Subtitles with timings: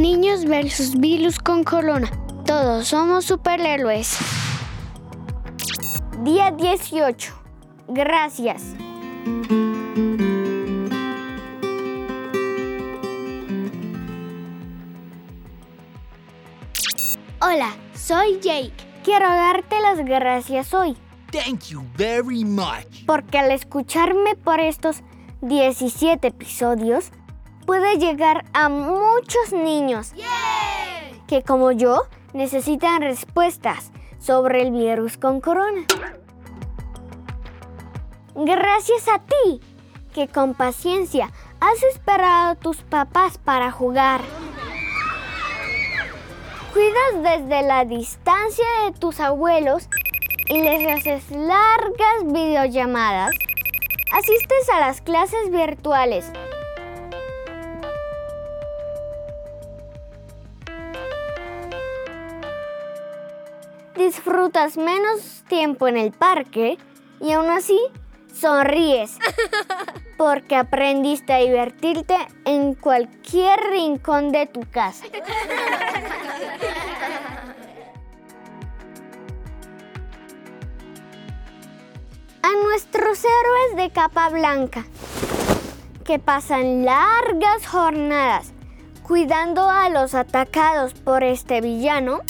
[0.00, 2.10] Niños versus virus con corona.
[2.46, 4.16] Todos somos superhéroes.
[6.24, 7.34] Día 18.
[7.88, 8.62] Gracias.
[17.42, 18.72] Hola, soy Jake.
[19.04, 20.96] Quiero darte las gracias hoy.
[21.30, 23.04] Thank you very much.
[23.06, 25.02] Porque al escucharme por estos
[25.42, 27.12] 17 episodios,
[27.70, 30.12] puede llegar a muchos niños
[31.28, 35.82] que como yo necesitan respuestas sobre el virus con corona.
[38.34, 39.60] Gracias a ti,
[40.12, 44.20] que con paciencia has esperado a tus papás para jugar.
[46.72, 49.88] Cuidas desde la distancia de tus abuelos
[50.48, 53.30] y les haces largas videollamadas.
[54.12, 56.32] Asistes a las clases virtuales.
[64.00, 66.78] Disfrutas menos tiempo en el parque
[67.20, 67.78] y aún así
[68.34, 69.18] sonríes
[70.16, 75.04] porque aprendiste a divertirte en cualquier rincón de tu casa.
[82.42, 84.86] A nuestros héroes de capa blanca,
[86.06, 88.54] que pasan largas jornadas
[89.10, 92.20] cuidando a los atacados por este villano,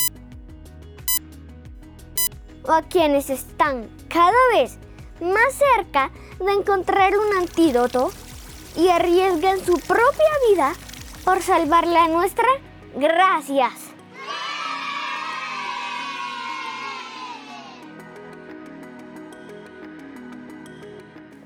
[2.65, 4.79] o a quienes están cada vez
[5.21, 8.11] más cerca de encontrar un antídoto
[8.77, 10.73] y arriesgan su propia vida
[11.25, 12.47] por salvar la nuestra,
[12.97, 13.73] gracias.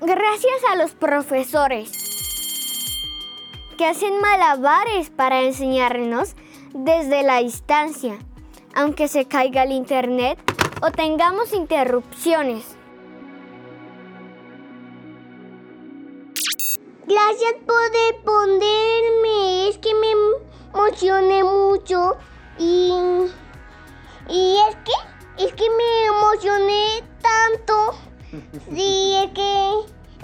[0.01, 1.91] Gracias a los profesores
[3.77, 6.35] que hacen malabares para enseñarnos
[6.73, 8.19] desde la distancia,
[8.75, 10.54] aunque se caiga el internet
[10.85, 12.77] o tengamos interrupciones.
[17.07, 17.81] Gracias por
[18.11, 19.69] responderme.
[19.69, 20.11] Es que me
[20.73, 22.17] emocioné mucho
[22.59, 22.91] y
[24.29, 27.73] y es que es que me emocioné tanto.
[28.75, 29.69] Sí, es que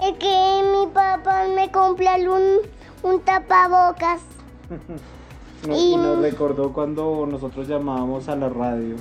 [0.02, 2.58] es que mi papá me compró un
[3.02, 4.20] un tapabocas.
[5.68, 8.96] y nos recordó cuando nosotros llamábamos a la radio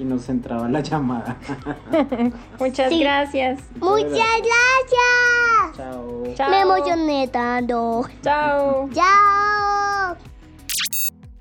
[0.00, 1.36] y nos entraba la llamada.
[2.58, 3.60] Muchas gracias.
[3.78, 5.76] Muchas gracias.
[5.76, 6.24] Chao.
[6.34, 6.50] Chao.
[6.50, 8.08] Me emocioné tanto.
[8.22, 8.88] Chao.
[8.92, 10.16] Chao.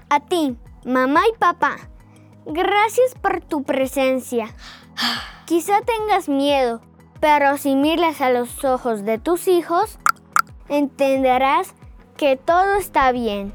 [0.09, 1.77] A ti, mamá y papá,
[2.45, 4.53] gracias por tu presencia.
[5.45, 6.81] Quizá tengas miedo,
[7.21, 9.99] pero si miras a los ojos de tus hijos,
[10.67, 11.73] entenderás
[12.17, 13.53] que todo está bien,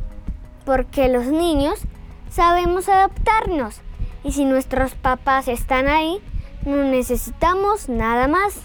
[0.64, 1.80] porque los niños
[2.30, 3.83] sabemos adaptarnos
[4.24, 6.20] y si nuestros papás están ahí,
[6.64, 8.58] no necesitamos nada más.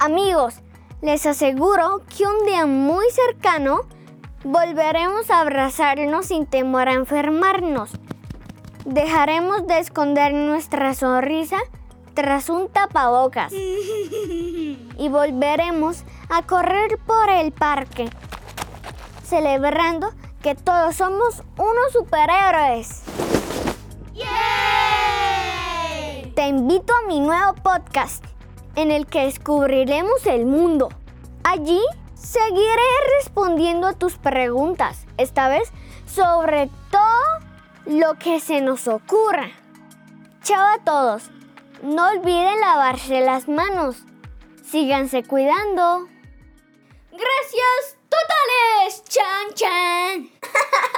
[0.00, 0.56] Amigos,
[1.00, 3.82] les aseguro que un día muy cercano
[4.42, 7.92] volveremos a abrazarnos sin temor a enfermarnos.
[8.84, 11.58] Dejaremos de esconder nuestra sonrisa
[12.14, 18.10] tras un tapabocas y volveremos a correr por el parque,
[19.24, 20.12] celebrando
[20.44, 23.02] que todos somos unos superhéroes.
[26.34, 28.22] Te invito a mi nuevo podcast
[28.76, 30.90] en el que descubriremos el mundo.
[31.44, 31.80] Allí
[32.12, 32.82] seguiré
[33.18, 35.72] respondiendo a tus preguntas, esta vez
[36.06, 37.40] sobre todo
[37.86, 39.48] lo que se nos ocurra.
[40.42, 41.22] Chao a todos.
[41.82, 43.96] No olviden lavarse las manos.
[44.62, 46.06] Síganse cuidando.
[48.34, 49.02] ¡Animales!
[49.08, 50.30] ¡Chan, chan!